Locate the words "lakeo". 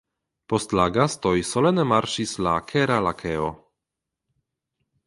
3.11-3.53